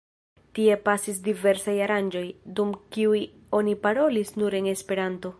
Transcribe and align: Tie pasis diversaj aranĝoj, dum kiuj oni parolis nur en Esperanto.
Tie 0.59 0.75
pasis 0.85 1.19
diversaj 1.27 1.75
aranĝoj, 1.87 2.23
dum 2.59 2.73
kiuj 2.95 3.21
oni 3.61 3.77
parolis 3.87 4.33
nur 4.43 4.59
en 4.61 4.71
Esperanto. 4.73 5.29